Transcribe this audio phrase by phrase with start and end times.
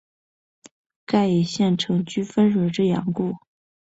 [1.05, 3.33] 盖以县城居汾水之阳故。